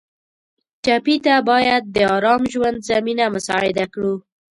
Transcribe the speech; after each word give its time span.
ټپي 0.83 1.15
ته 1.25 1.35
باید 1.49 1.83
د 1.95 1.97
ارام 2.15 2.41
ژوند 2.53 2.77
زمینه 2.91 3.25
مساعده 3.35 3.85
کړو. 3.93 4.13